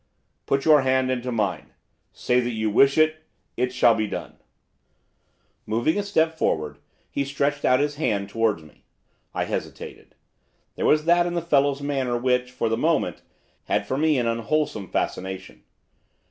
'Put 0.47 0.65
your 0.65 0.81
hand 0.81 1.11
into 1.11 1.31
mine. 1.31 1.73
Say 2.11 2.39
that 2.39 2.49
you 2.49 2.71
wish 2.71 2.97
it. 2.97 3.17
It 3.55 3.71
shall 3.71 3.93
be 3.93 4.07
done.' 4.07 4.39
Moving 5.67 5.95
a 5.99 6.01
step 6.01 6.35
forward, 6.39 6.79
he 7.07 7.23
stretched 7.23 7.63
out 7.65 7.79
his 7.79 7.97
hand 7.97 8.27
towards 8.27 8.63
me. 8.63 8.83
I 9.31 9.45
hesitated. 9.45 10.15
There 10.73 10.87
was 10.87 11.05
that 11.05 11.27
in 11.27 11.35
the 11.35 11.39
fellow's 11.43 11.81
manner 11.83 12.17
which, 12.17 12.49
for 12.49 12.67
the 12.67 12.77
moment, 12.77 13.21
had 13.65 13.85
for 13.85 13.95
me 13.95 14.17
an 14.17 14.25
unwholesome 14.25 14.87
fascination. 14.89 15.61